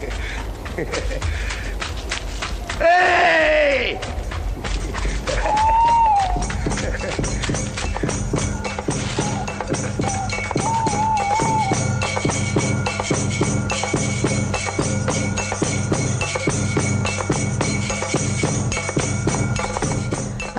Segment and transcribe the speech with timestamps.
[0.00, 0.08] 嘿
[0.76, 0.84] 嘿
[2.78, 4.17] 嘿，哎。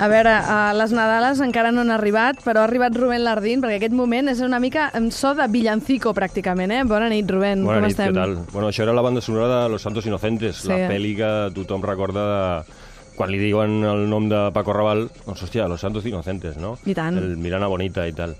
[0.00, 3.76] A veure, uh, les Nadales encara no han arribat, però ha arribat Rubén Lardín, perquè
[3.76, 6.84] aquest moment és una mica en so de villancico, pràcticament, eh?
[6.88, 8.14] Bona nit, Rubén, Bona com nit, estem?
[8.14, 8.36] què tal?
[8.54, 10.70] Bueno, això era la banda sonora de Los Santos Inocentes, Sí.
[10.72, 12.78] la pel·li que tothom recorda de...
[13.20, 16.78] quan li diuen el nom de Paco Raval, doncs, hòstia, Los Santos Inocentes, no?
[16.88, 17.18] I tant.
[17.20, 18.32] El Milana Bonita i tal.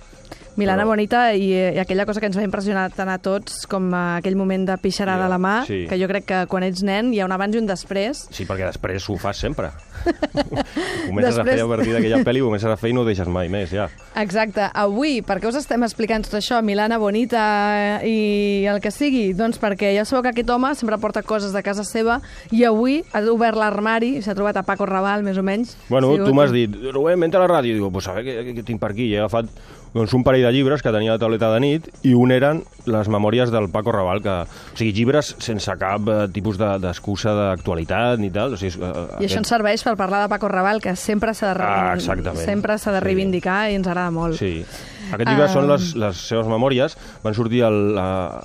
[0.56, 3.66] Milana Però- Bonita i, eh, i aquella cosa que ens va impressionar tant a tots
[3.70, 5.86] com a aquell moment de pixarada Ja, a la mà, sí.
[5.88, 8.26] que jo crec que quan ets nen hi ha un abans i un després.
[8.30, 9.70] Sí, perquè després ho fas sempre.
[11.06, 13.28] comences a Després- fer a partir d'aquella pel·li, comences a fer i no ho deixes
[13.28, 13.88] mai més, ja.
[14.16, 14.68] Exacte.
[14.74, 19.32] Avui, per què us estem explicant tot això, Milana Bonita i el que sigui?
[19.36, 23.02] Doncs perquè ja sabeu que aquest home sempre porta coses de casa seva i avui
[23.12, 25.76] ha obert l'armari i s'ha trobat a Paco Raval, més o menys.
[25.88, 27.74] Bueno, Sí, tu m'has dit, Rubén, vente a la ràdio.
[27.74, 29.06] Digo, pues a veure què, què, què tinc per aquí.
[29.10, 29.46] I he agafat
[29.94, 33.08] doncs, un parell de llibres que tenia la tauleta de nit i un eren les
[33.10, 37.46] memòries del Paco Raval, que, o sigui, llibres sense cap eh, tipus de- d'excusa de,
[37.50, 38.54] d'actualitat ni tal.
[38.54, 41.54] O sigui, eh, I això ens serveix per parlar de Paco Raval, que sempre s'ha
[41.54, 42.44] de, Ah, exactament.
[42.44, 43.04] sempre s'ha de Sí.
[43.04, 44.36] reivindicar i ens agrada molt.
[44.38, 44.64] Sí.
[45.12, 45.48] Aquest llibre Ah.
[45.52, 47.68] són les, les seves memòries, van sortir a-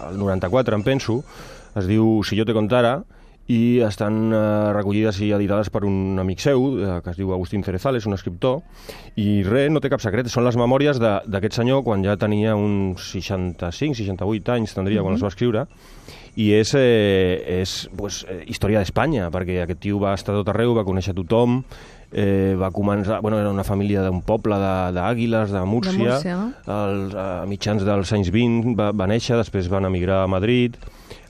[0.09, 1.23] al 94, em penso,
[1.75, 3.03] es diu Si jo te contara,
[3.51, 4.39] i estan eh,
[4.73, 8.63] recollides i editades per un amic seu, eh, que es diu Agustín Cerezales, un escriptor,
[9.21, 13.11] i res, no té cap secret, són les memòries d'aquest senyor quan ja tenia uns
[13.13, 15.67] 65, 68 anys, tindria, quan les va escriure,
[16.35, 20.73] i és, eh, és pues, eh, història d'Espanya, perquè aquest tio va estar tot arreu,
[20.75, 21.61] va conèixer tothom,
[22.11, 23.21] eh, va començar...
[23.21, 26.51] Bueno, era una família d'un poble de- d'Àguiles, de, de Múrcia, Múrcia, no?
[26.71, 30.75] als, a mitjans dels anys 20 va, va néixer, després van emigrar a Madrid,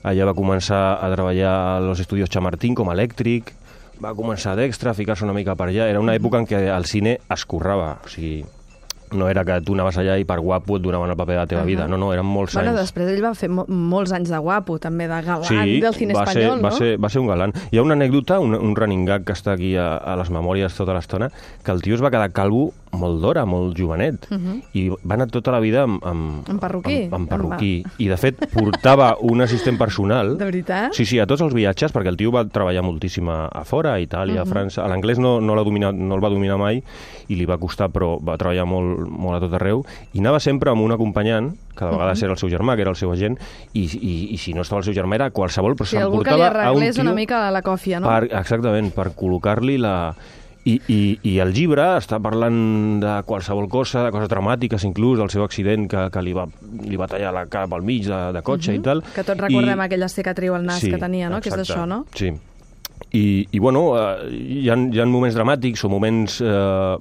[0.06, 3.52] allà va començar a treballar a los estudios Chamartín com a elèctric,
[4.02, 5.86] va començar d'extra, a ficar-se una mica per allà.
[5.88, 8.44] Era una època en què el cine es currava, o sigui,
[9.12, 11.46] no era que tu anaves allà i per guapo et donaven el paper de la
[11.46, 11.66] teva Ahà.
[11.66, 12.80] vida, no, no, eren molts Bueno, anys.
[12.80, 16.14] després ell va fer mo molts anys de guapo, també, de galant Sí, del cine
[16.14, 16.76] va espanyol, ser, va, no?
[16.76, 17.54] ser, va ser un galant.
[17.70, 20.74] Hi ha una anècdota, un, un running gag que està aquí a, a les memòries
[20.74, 21.30] tota l'estona,
[21.64, 24.24] que el tio es va quedar calvo molt d'hora, molt jovenet,
[24.72, 25.98] i va anar tota la vida amb...
[26.06, 26.94] Amb, Amb perruquí?
[27.10, 27.72] Amb, amb perruquí.
[28.00, 30.36] I, de fet, portava un assistent personal...
[30.40, 30.94] De veritat?
[30.96, 33.92] Sí, sí, a tots els viatges, perquè el tio va treballar moltíssim a, a fora,
[33.98, 34.86] a Itàlia, a França.
[34.88, 36.80] L'anglès no, no, dominat, no el va dominar mai
[37.28, 39.84] i li va costar, però va treballar molt, molt a tot arreu.
[40.14, 42.90] I anava sempre amb un acompanyant, que de vegades era el seu germà, que era
[42.92, 43.38] el seu agent,
[43.72, 46.72] i, i, i si no estava el seu germà era qualsevol, però Sí, s'emportava a
[46.72, 47.02] un tio...
[47.02, 48.08] una mica la còfia, no?
[48.08, 49.94] Per, exactament, per col·locar-li la...
[50.66, 55.30] I, i, I el llibre està parlant de qualsevol cosa, de coses dramàtiques, inclús del
[55.30, 56.42] seu accident que, que li, va,
[56.82, 59.04] li va tallar la cara pel mig de, de cotxe i tal.
[59.14, 61.38] Que tots recordem I- aquella cicatriu al nas que tenia, no?
[61.38, 62.00] Que és exacte, d'això, no?
[62.18, 62.32] Sí.
[63.14, 66.96] I, i bueno, eh, hi, ha, hi ha moments dramàtics o moments eh,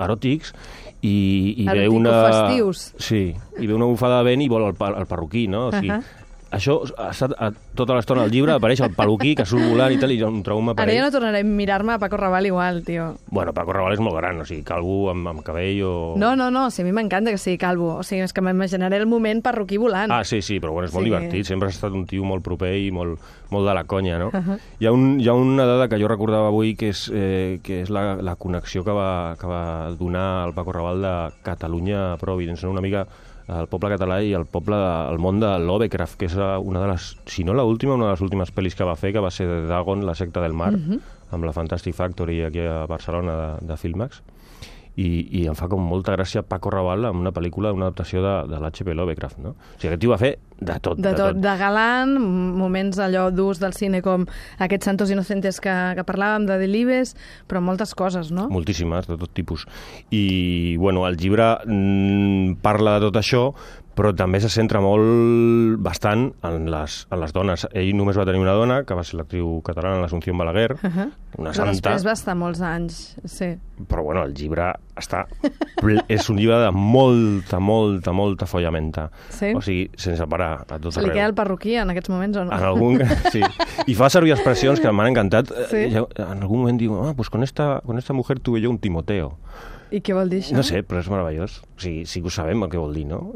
[0.00, 0.54] eròtics
[1.02, 1.12] i,
[1.58, 2.10] i ve una...
[2.10, 2.94] Eroticofestius.
[3.02, 5.66] Sí, i ve una bufada de vent i vol el, pa- el perruquí, no?
[5.68, 6.21] O sigui, Ahà.
[6.52, 9.98] Això ha estat a, tota l'estona del llibre, apareix el peluquí que surt volant i
[10.00, 12.82] tal, i un trauma per Ara ja no tornaré a mirar-me a Paco Raval igual,
[12.84, 13.14] tio.
[13.32, 15.92] Bueno, Paco Raval és molt gran, o sigui, calvo amb, amb cabell o...
[16.20, 17.94] No, no, no, sí, a mi m'encanta que sigui calvo.
[17.96, 20.12] O sigui, és que m'imaginaré el moment perruquí volant.
[20.12, 21.10] Ah, sí, sí, però bueno, és molt Sí.
[21.10, 21.46] divertit.
[21.48, 23.18] Sempre has estat un tio molt proper i molt,
[23.50, 24.30] molt de la conya, no?
[24.78, 27.80] hi, ha un, hi ha una dada que jo recordava avui que és, eh, que
[27.82, 32.16] és la, la connexió que va, que va donar el Paco Raval de Catalunya a
[32.18, 32.72] Providence, no?
[32.72, 33.06] una mica
[33.48, 34.76] el poble català i el poble,
[35.10, 38.22] el món de Lovecraft, que és una de les, si no l'última, una de les
[38.22, 40.72] últimes pel·lis que va fer, que va ser de Dagon, la secta del mar,
[41.32, 44.22] amb la Fantastic Factory aquí a Barcelona de, de Filmax
[44.96, 45.08] i,
[45.40, 48.60] i em fa com molta gràcia Paco Raval amb una pel·lícula, una adaptació de, de
[48.60, 48.94] l'H.P.
[48.96, 49.54] Lovecraft, no?
[49.56, 52.12] O sigui, aquest tio va fer de tot, de tot, de galant,
[52.58, 54.26] moments allò durs del cine com
[54.62, 57.16] aquests Santos Inocentes que, que parlàvem, de Delibes,
[57.50, 58.46] però moltes coses, no?
[58.52, 59.66] Moltíssimes, de tot tipus.
[60.14, 63.46] I, bueno, el llibre mm, parla de tot això,
[63.94, 67.66] però també se centra molt, bastant, en les, en les dones.
[67.76, 71.10] Ell només va tenir una dona, que va ser l'actriu catalana, l'Assumpció Balaguer, Uh -huh.
[71.38, 73.56] una Però santa, després va estar molts anys, sí.
[73.88, 75.26] però bueno, el llibre està...
[76.08, 79.10] és un llibre de molta, molta, molta follamenta.
[79.30, 79.52] Sí?
[79.54, 81.14] O sigui, sense parar, a tot Se li arreu.
[81.16, 82.52] queda el perruquí en aquests moments o no?
[82.52, 83.00] En algun...
[83.32, 83.40] Sí.
[83.86, 85.48] I fa servir expressions que m'han encantat.
[85.70, 85.76] Sí?
[85.76, 88.78] Eh, En algun moment diu, ah, pues con esta, con esta mujer tuve yo un
[88.78, 89.38] Timoteo.
[89.92, 90.54] I què vol dir això?
[90.56, 91.58] No sé, però és meravellós.
[91.76, 93.34] O sigui, sí que ho sabem el que vol dir, no?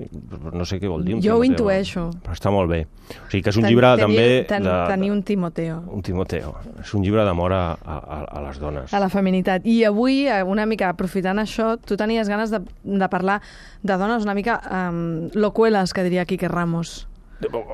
[0.57, 2.07] No sé què vol dir un Jo ho intueixo.
[2.25, 2.79] Però està molt bé.
[2.87, 4.45] O sigui, que és un Ten- llibre tenir- també...
[4.49, 5.83] ten- de, Tenir un Timoteo.
[5.93, 6.55] un Timoteo.
[6.81, 8.95] És un llibre d'amor a, a, a les dones.
[8.95, 9.67] A la feminitat.
[9.69, 13.43] I avui, eh, una mica aprofitant això, tu tenies ganes de, de parlar
[13.83, 17.07] de dones una mica um, locueles, que diria Quique Ramos.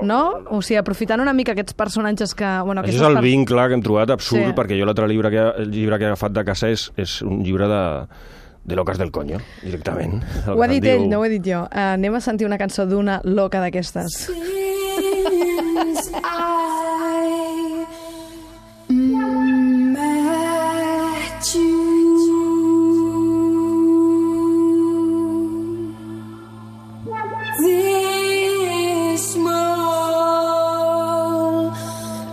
[0.03, 0.43] no?
[0.51, 2.43] O sigui, aprofitant una mica aquests personatges que...
[2.67, 4.53] Bueno, Això és el per- vincle que hem trobat absurd, Sí.
[4.57, 7.39] perquè jo l'altre llibre, que, el llibre que he agafat de casa és, és un
[7.45, 7.81] llibre de,
[8.63, 10.23] de locas del coño, directament.
[10.47, 11.09] El Ho ha dit se'n ell, diu.
[11.11, 11.61] no ho he dit jo.
[11.67, 14.29] Uh, anem a sentir una cançó d'una loca d'aquestes.
[15.83, 17.85] Since I
[19.93, 21.73] met you,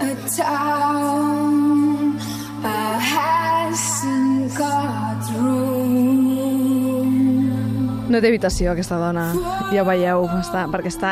[0.01, 2.19] a town
[3.01, 5.60] hasn't got room.
[8.11, 9.29] No té habitació, aquesta dona.
[9.71, 11.11] Ja ho veieu, està, perquè està,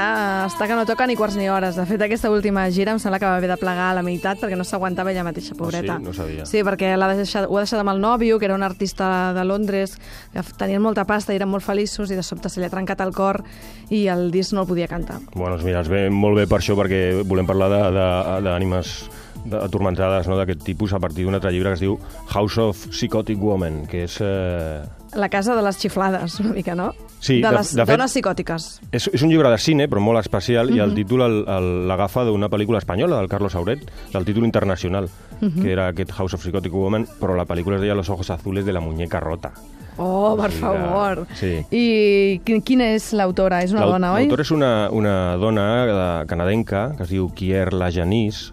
[0.48, 1.76] està que no toca ni quarts ni hores.
[1.78, 4.40] De fet, aquesta última gira em sembla que va haver de plegar a la meitat
[4.42, 5.94] perquè no s'aguantava ella mateixa, pobreta.
[5.94, 6.04] Ah, sí?
[6.08, 6.46] No sabia.
[6.50, 9.44] Sí, perquè l'ha deixat, ho ha deixat amb el nòvio, que era un artista de
[9.46, 9.94] Londres,
[10.34, 13.00] que tenien molta pasta i eren molt feliços, i de sobte se li ha trencat
[13.06, 13.44] el cor
[13.94, 15.20] i el disc no el podia cantar.
[15.36, 18.96] Bueno, doncs mira, ens ve molt bé per això, perquè volem parlar de- de- d'ànimes
[19.60, 21.98] atormentades no, d'aquest tipus a partir d'un altre llibre que es diu
[22.34, 24.18] House of Psychotic Woman, que és...
[24.20, 24.82] Eh,
[25.16, 26.92] La casa de les xiflades, una mica, no?
[27.18, 28.66] Sí, de de- les de fet- dones psicòtiques.
[28.92, 32.24] És, és un llibre de cine, però molt especial, i el títol el- el- l'agafa
[32.28, 35.08] d'una pel·lícula espanyola, del Carlos Auret, del títol internacional,
[35.40, 38.66] que era aquest House of Psychotic Woman, però la pel·lícula es deia Los ojos azules
[38.66, 39.52] de la muñeca rota.
[39.96, 41.26] Oh, per Sí, favor.
[41.34, 41.64] sí.
[41.72, 43.62] I qui- quina és l'autora?
[43.64, 44.26] És una dona, oi?
[44.28, 45.64] L'autora és una, una dona
[46.20, 48.52] de, canadenca que es diu Kier Lajanís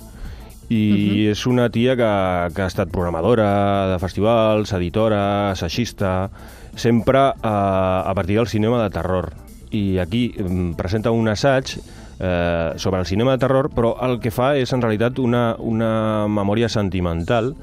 [0.70, 2.12] i és una tia que,
[2.56, 3.48] que ha estat programadora
[3.92, 6.30] de festivals, editora, assagista,
[6.76, 9.32] sempre a, a partir del cinema de terror.
[9.72, 11.76] I aquí em, presenta un assaig
[12.20, 16.28] eh, sobre el cinema de terror, però el que fa és en realitat una, una
[16.32, 17.54] memòria sentimental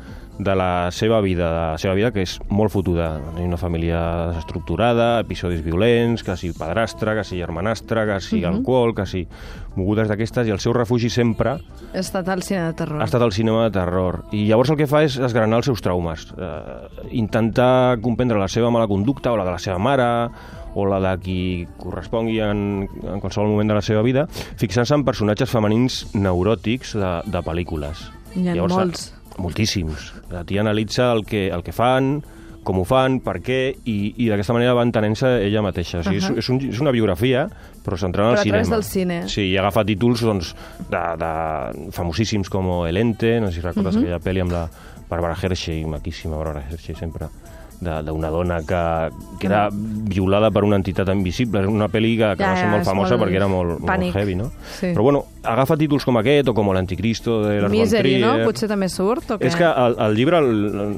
[0.42, 3.20] de la seva vida, de la seva vida que és molt fotuda.
[3.40, 4.00] Una família
[4.32, 9.26] desestructurada, episodis violents, que si padrastre, que si germanastre, que si alcohol, que si
[9.76, 11.54] mogudes d'aquestes, i el seu refugi sempre
[11.92, 13.00] Ha estat al cine de terror.
[13.00, 14.24] ha estat al cinema de terror.
[14.32, 18.70] I llavors el que fa és esgranar els seus traumes, eh, intentar comprendre la seva
[18.70, 20.28] mala conducta o la de la seva mare
[20.74, 25.04] o la de qui correspongui en, en qualsevol moment de la seva vida, fixant-se en
[25.04, 28.06] personatges femenins neuròtics de, de pel·lícules.
[28.34, 29.10] N'hi ha molts.
[29.38, 30.12] Moltíssims.
[30.30, 32.16] La tia analitza el que, el que fan,
[32.62, 35.98] com ho fan, per què, i, i d'aquesta manera va entenent-se ella mateixa.
[36.00, 36.32] O sigui, Ahà.
[36.36, 37.48] és, és, un, és una biografia,
[37.82, 38.76] però centrada Però al a través cinema.
[38.76, 39.20] del cine.
[39.28, 40.52] Sí, i agafa títols doncs,
[40.90, 44.66] de, de famosíssims com El Ente, no sé si recordes aquella pel·li amb la
[45.10, 47.26] Barbara Hershey, maquíssima Barbara Hershey sempre,
[47.82, 48.82] d'una dona que,
[49.40, 51.62] que era violada per una entitat invisible.
[51.62, 53.80] És una pel·li que, que Ja, va ser ja, molt famosa molt perquè era molt,
[53.82, 54.12] pànic.
[54.12, 54.50] molt heavy, no?
[54.78, 54.92] Sí.
[54.92, 58.32] Però bueno, agafa títols com aquest o com l'Anticristo de Lars von Misery, no?
[58.46, 59.50] Potser també surt, o què?
[59.50, 60.92] És que el, el llibre, el, el,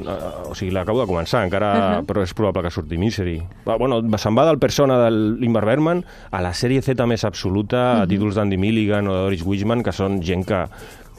[0.51, 2.07] o sigui, l'acabo de començar, encara, uh -huh.
[2.07, 3.41] però és probable que surti Misery.
[3.67, 7.77] Va, bueno, se'n va del persona de l'Ingmar Bergman a la sèrie Z més absoluta,
[7.77, 8.03] uh -huh.
[8.03, 10.65] a títols d'Andy Milligan o de Doris Wishman, que són gent que,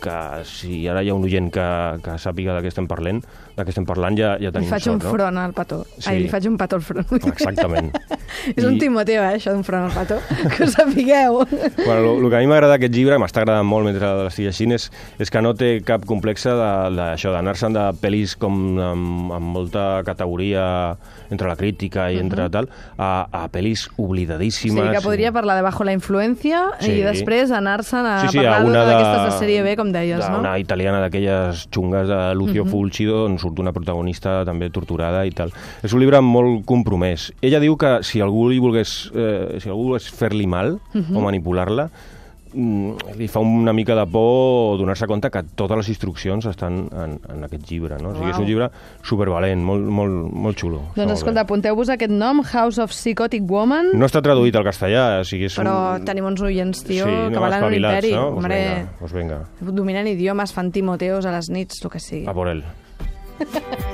[0.01, 1.67] que si ara hi ha un oient que,
[2.03, 3.23] que sàpiga de què estem parlant,
[3.55, 5.13] de què estem parlant ja, ja Li tenim faig sort, un no?
[5.15, 5.77] front al petó.
[5.97, 6.09] Sí.
[6.11, 7.05] Ai, li faig un petó al front.
[7.27, 7.91] Exactament.
[8.55, 10.17] és un I- Timoteo, eh, això d'un front al petó.
[10.55, 11.39] Que ho sapigueu.
[11.85, 14.89] Bueno, el que a mi m'agrada d'aquest llibre, m'està agradant molt mentre l'estic llegint, és,
[15.19, 20.01] és que no té cap complexe de- d'això, d'anar-se'n de pel·lis com amb, amb molta
[20.05, 20.65] categoria
[21.31, 22.67] entre la crítica i entre tal,
[22.97, 24.83] a, a pel·lis O oblidadíssimes.
[24.83, 26.91] sigui, que podria parlar de Bajo la influència Sí.
[26.99, 29.39] i després anar-se'n a Sí, sí, parlar d'aquestes de...
[29.39, 30.39] sèrie B, com deies, no?
[30.43, 35.53] Una italiana d'aquelles xungues de Lucio Fulci, on surt una protagonista també torturada i tal.
[35.85, 37.29] És un llibre molt compromès.
[37.45, 41.89] Ella diu que si algú li volgués, eh, si algú volgués fer-li mal o manipular-la,
[42.55, 47.17] mm, li fa una mica de por donar-se compte que totes les instruccions estan en,
[47.33, 48.13] en aquest llibre, no?
[48.13, 48.69] O sigui, és un llibre
[49.03, 50.79] supervalent, molt, molt, molt xulo.
[50.95, 55.19] Doncs molt escolta, apunteu-vos aquest nom, House of Psychotic Woman, No està traduït al castellà,
[55.19, 56.07] o sigui, és però un...
[56.07, 58.15] tenim uns oients, tio, sí, que no, valen un espavilats, imperi.
[58.15, 58.25] no?
[58.31, 59.41] Pues Hombre, venga, pues venga,
[59.83, 62.25] dominen idiomes, fan timoteos a les nits, el que sigui.
[62.27, 62.63] a por él.
[63.39, 63.84] Ha ha ha.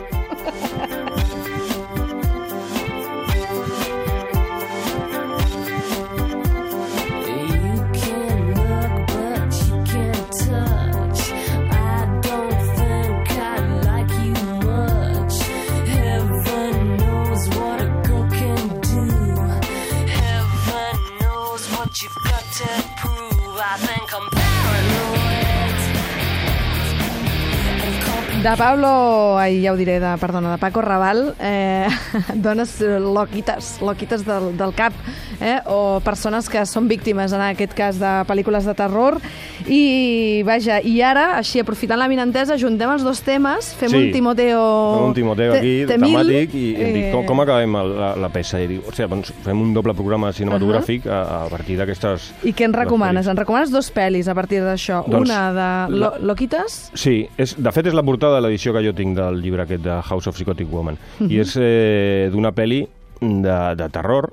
[28.41, 31.85] De Pablo, ai, ja ho diré, de, perdona, de Paco Raval, eh,
[32.41, 34.97] dones eh, loquites, loquites del, del cap,
[35.37, 39.19] eh, o persones que són víctimes, en aquest cas, de pel·lícules de terror.
[39.67, 43.97] I, vaja, i ara, així, aprofitant la minantesa, juntem els dos temes, fem Sí.
[43.97, 44.61] un Timoteo...
[44.97, 48.11] Fem un Timoteo aquí, te- temil, temàtic, i em dic, com, eh, com acabem la,
[48.15, 48.59] la peça?
[48.61, 52.31] I dic, hòstia, doncs fem un doble programa cinematogràfic a, a partir d'aquestes...
[52.43, 53.25] I què en dues recomanes?
[53.25, 53.31] pel·lis.
[53.31, 55.03] En recomanes dos pel·lis a partir d'això.
[55.07, 58.73] Doncs, Una de la- Lo Loquites, Sí, és, de fet és la portada de l'edició
[58.73, 60.97] que jo tinc del llibre aquest de House of Psychotic Woman.
[61.19, 61.31] Mhm.
[61.31, 62.85] I és eh, d'una pel·li
[63.21, 64.31] de, de terror,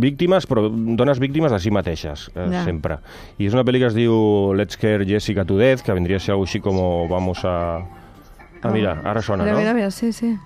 [0.00, 2.64] víctimes, però dones víctimes de si mateixes, eh, Ja.
[2.64, 2.98] sempre.
[3.38, 6.20] I és una pel·li que es diu Let's Care Jessica to Death, que vendria a
[6.20, 6.76] ser algo així com
[7.08, 7.80] Vamos a...
[8.62, 9.60] Ah, mira, ara sona, mira, no?
[9.60, 10.36] mira, mira, sí, sí.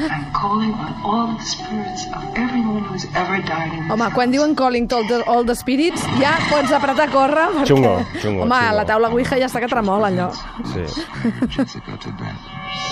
[0.00, 4.30] I'm calling on all the spirits of everyone who's ever died in this Home, quan
[4.32, 7.66] diuen calling to all the, all the spirits, ja pots apretar a córrer, perquè...
[7.68, 8.76] Xungo, xungo, Home, xungo.
[8.78, 10.30] la taula Ouija ja està que tremola, allò.
[10.72, 10.86] Sí.
[11.52, 12.40] Jessica to death.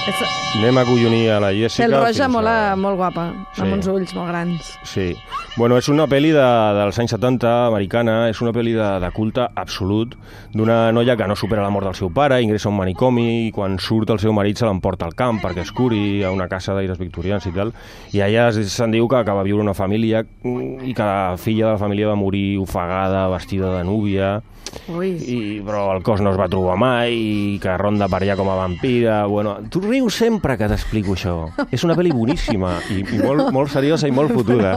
[0.08, 0.14] És
[0.56, 1.84] Anem a collonir a la Jessica.
[1.84, 3.60] Cel roja molt, a- molt guapa, Sí.
[3.60, 4.78] amb uns ulls molt grans.
[4.82, 5.14] Sí.
[5.58, 6.46] Bueno, és una pel·li de,
[6.78, 10.14] dels anys 70, americana, és una pel·li de, de culte absolut,
[10.54, 13.52] d'una noia que no supera la mort del seu pare, ingressa a un manicomi i
[13.52, 16.72] quan surt el seu marit se l'emporta al camp perquè es curi a una casa
[16.74, 17.72] d'aires victorians i tal,
[18.12, 21.72] i allà se'n diu que acaba viure una família mm, i que la filla de
[21.72, 24.40] la família va morir ofegada, vestida de núvia,
[24.88, 25.08] Ui.
[25.16, 28.50] i, però el cos no es va trobar mai i que ronda per allà com
[28.52, 31.36] a vampira bueno, tu rius sempre que t'explico això
[31.74, 34.74] és una pel·li boníssima i, i molt, molt seriosa i molt fotuda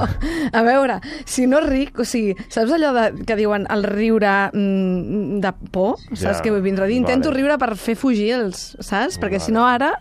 [0.52, 5.40] A veure, si no ric, o sigui, saps allò de, que diuen el riure mm,
[5.44, 5.98] de por?
[6.12, 7.00] Saps Ja, què vull vindre a dir?
[7.00, 7.42] Intento vale.
[7.42, 8.72] riure per fer fugir els...
[8.80, 9.20] Saps?
[9.22, 9.94] Perquè si no ara...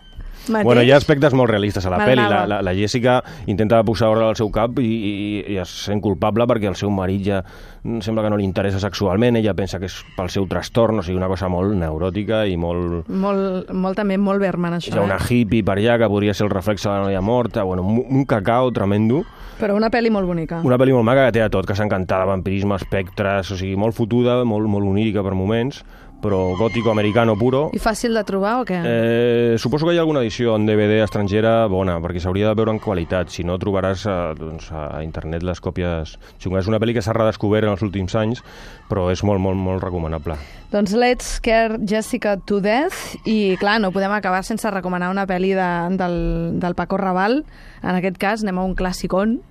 [0.49, 2.23] Mateix, Bueno, hi ha aspectes molt realistes a la pel·li.
[2.25, 3.19] La, la, la Jessica
[3.51, 5.11] intenta posar ordre al seu cap i, i,
[5.53, 8.79] i es sent culpable perquè el seu marit ja mm, sembla que no li interessa
[8.81, 12.57] sexualment, ella pensa que és pel seu trastorn, o sigui, una cosa molt neuròtica i
[12.57, 13.07] molt...
[13.11, 14.95] Molt, molt també, molt Berman, això.
[14.95, 15.27] Hi ha una Eh?
[15.29, 18.25] hippie per allà que podria ser el reflex de la noia morta, bueno, un, un
[18.25, 19.21] cacao tremendo.
[19.61, 20.63] Però una pel·li molt bonica.
[20.65, 23.75] Una pel·li molt maca que té de tot, que s'ha encantat, vampirisme, espectres, o sigui,
[23.77, 25.83] molt fotuda, molt, molt onírica per moments,
[26.21, 27.63] però gòtico-americano puro.
[27.73, 28.79] I fàcil de trobar o què?
[28.85, 32.75] Eh, suposo que hi ha alguna edició en DVD estrangera bona, perquè s'hauria de veure
[32.75, 33.33] en qualitat.
[33.33, 36.63] Si no, trobaràs a, doncs, a internet les còpies xungues.
[36.63, 38.43] És una pel·li que s'ha redescobert en els últims anys,
[38.89, 40.37] però és molt, molt, molt recomanable.
[40.71, 45.55] Doncs Let's Care Jessica to Death i, clar, no podem acabar sense recomanar una pel·li
[45.57, 46.19] de, del,
[46.61, 47.41] del Paco Raval.
[47.81, 49.41] En aquest cas anem a un clàssicon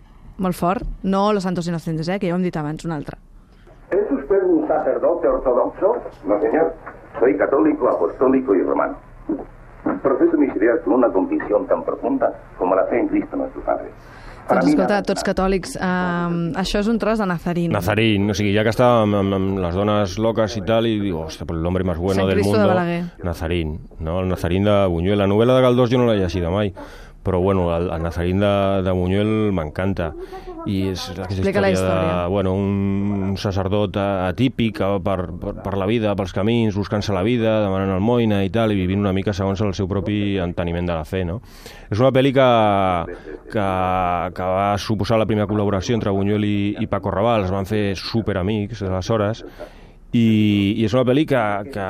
[0.41, 3.19] molt fort, no Los Santos Inocentes, eh, que ja ho hem dit abans, un altre.
[3.91, 4.20] ¿Es usted un
[4.71, 5.97] sacerdote ortodoxo?
[6.25, 6.73] No, señor.
[7.19, 8.97] Soy católico, apostólico y romano.
[10.03, 13.91] Profeso mis ideas con una convicción tan profunda como la fe en Cristo nuestro Padre.
[14.47, 17.71] Para Doncs escolta, tots catòlics, uh, això és un tros de Nazarín.
[17.71, 20.97] Nazarín, o sigui, ja que estava amb, amb, amb les dones loques i tal, i
[20.99, 23.05] digo, hòstia, pues el hombre más bueno Sant del Cristo de mundo, Balaguer.
[23.23, 24.19] Nazarín, no?
[24.25, 25.23] el Nazarín de Buñuel.
[25.23, 26.73] La novel·la de Galdós jo no l'he llegida mai,
[27.23, 30.15] però bueno, el, el Nazarín de, de Buñuel m'encanta.
[30.69, 32.17] I és aquesta Explica la història, història.
[32.21, 37.23] de bueno, un sacerdot atípic eh, per, per, per la vida, pels camins, buscant-se la
[37.25, 40.99] vida, demanant almoina i tal, i vivint una mica segons el seu propi enteniment de
[40.99, 41.39] la fe, no?
[41.89, 42.49] És una pel·li que,
[43.55, 43.67] que,
[44.37, 47.95] que va suposar la primera col·laboració entre Buñuel i, i Paco Raval, es van fer
[47.97, 49.45] superamics aleshores,
[50.13, 51.41] i, i és una pel·li que,
[51.73, 51.87] que,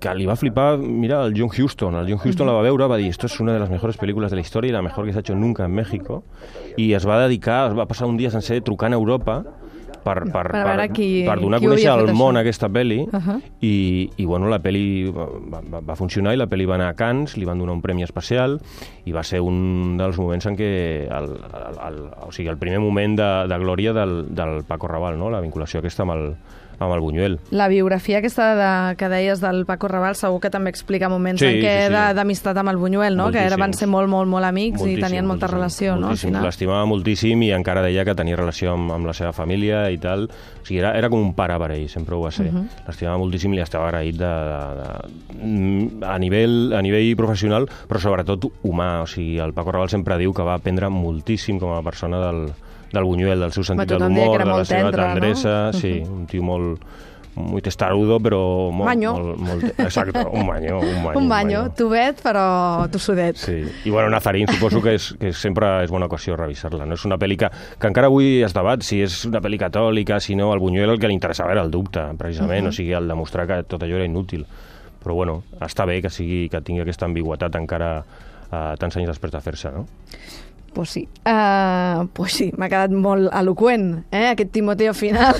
[0.00, 1.94] que li va flipar, mira, el John Huston.
[2.00, 4.30] El John Huston la va veure, va dir, esto es una de las mejores películas
[4.30, 6.24] de la historia y la mejor que se ha hecho nunca en México.
[6.76, 9.42] I es va dedicar, es va passar un dia sencer trucant a Europa
[10.06, 12.40] per, per, Per veure qui- per donar a qui conèixer al món això.
[12.44, 13.40] aquesta pel·li Uh -huh.
[13.60, 15.26] i, i bueno, la pel·li va,
[15.72, 18.02] va, va funcionar i la pel·li va anar a Cannes, li van donar un premi
[18.04, 18.60] especial
[19.04, 22.78] i va ser un dels moments en què el, el, el, o sigui, el primer
[22.78, 25.28] moment de, de glòria del, del Paco Raval, no?
[25.28, 26.36] la vinculació aquesta amb el,
[26.78, 27.38] amb el Buñuel.
[27.50, 31.46] La biografia aquesta de, que deies del Paco Raval segur que també explica moments Sí,
[31.46, 32.14] en què sí, sí.
[32.16, 33.30] d'amistat amb el Buñuel, no?
[33.30, 35.96] que era, van ser molt, molt, molt amics i Moltíssim, tenien molta moltíssim, relació,
[36.36, 36.42] no?
[36.44, 40.26] L'estimava moltíssim i encara deia que tenia relació amb, amb la seva família i tal.
[40.28, 42.46] O sigui, era, era com un pare per ell, sempre ho va ser.
[42.46, 42.62] Uh Mhm.
[42.66, 42.86] -huh.
[42.86, 47.98] L'estimava moltíssim i li estava agraït de, de, de, a, nivell, a nivell professional, però
[48.00, 49.02] sobretot humà.
[49.02, 52.52] O sigui, el Paco Raval sempre diu que va aprendre moltíssim com a persona del,
[52.96, 55.12] del Buñuel, del seu sentit de l'humor, de la seva tendre, no?
[55.14, 55.58] tendresa.
[55.76, 56.86] Sí, un tio molt
[57.36, 58.88] muy testarudo, però molt...
[58.88, 59.12] Manyo.
[59.12, 61.20] Molt, molt, exacte, un manyo, un manyo.
[61.20, 63.36] un banyo, tovet però tossudet.
[63.38, 66.88] Sí, i bueno, Nazarín suposo que, és, que sempre és bona ocasió revisar-la.
[66.88, 66.96] No?
[66.96, 70.36] És una pel·li que, que encara avui es debat si és una pel·li catòlica, si
[70.38, 72.74] no, al Buñuel el que li interessava era el dubte, precisament, uh -huh.
[72.74, 74.46] o sigui, el demostrar que tot allò era inútil.
[75.04, 79.32] Però bueno, està bé que sigui que tingui aquesta ambigüetat encara eh, tants anys després
[79.32, 79.86] de fer-se, no?
[80.76, 85.38] Pues sí, uh, pues sí, m'ha quedat molt eloqüent, eh, aquest Timoteo final.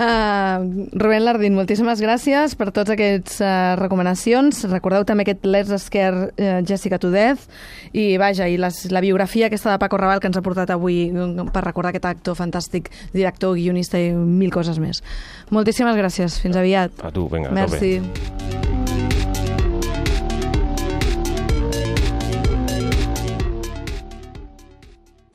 [0.00, 0.64] uh,
[1.02, 4.62] Rubén Lardín, moltíssimes gràcies per tots aquests uh, recomanacions.
[4.72, 7.44] Recordeu també aquest Let's Scare uh, Jessica to Death
[7.92, 11.10] i vaja, i les, la biografia aquesta de Paco Raval que ens ha portat avui
[11.12, 15.04] mm, per recordar aquest actor fantàstic, director, guionista i mil coses més.
[15.52, 17.04] Moltíssimes gràcies, fins aviat.
[17.04, 17.76] A tu, vinga, a tope.
[17.76, 18.79] Merci.